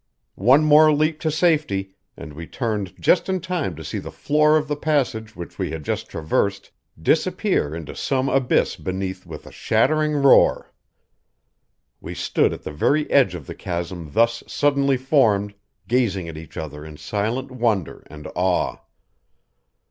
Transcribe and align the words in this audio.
One 0.41 0.63
more 0.65 0.91
leap 0.91 1.19
to 1.19 1.29
safety, 1.29 1.93
and 2.17 2.33
we 2.33 2.47
turned 2.47 2.99
just 2.99 3.29
in 3.29 3.39
time 3.39 3.75
to 3.75 3.83
see 3.83 3.99
the 3.99 4.09
floor 4.09 4.57
of 4.57 4.67
the 4.67 4.75
passage 4.75 5.35
which 5.35 5.59
we 5.59 5.69
had 5.69 5.85
traversed 5.85 6.71
disappear 6.99 7.75
into 7.75 7.95
some 7.95 8.27
abyss 8.27 8.77
beneath 8.77 9.27
with 9.27 9.45
a 9.45 9.51
shattering 9.51 10.13
roar. 10.13 10.71
We 11.99 12.15
stood 12.15 12.51
at 12.51 12.63
the 12.63 12.71
very 12.73 13.07
edge 13.11 13.35
of 13.35 13.45
the 13.45 13.53
chasm 13.53 14.09
thus 14.13 14.41
suddenly 14.47 14.97
formed, 14.97 15.53
gazing 15.87 16.27
at 16.27 16.35
each 16.35 16.57
other 16.57 16.83
in 16.83 16.97
silent 16.97 17.51
wonder 17.51 18.03
and 18.09 18.25
awe. 18.33 18.77